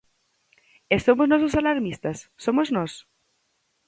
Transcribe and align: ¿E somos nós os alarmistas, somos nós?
¿E 0.93 0.95
somos 1.05 1.27
nós 1.31 1.45
os 1.47 1.57
alarmistas, 1.61 2.17
somos 2.45 2.67
nós? 2.75 2.91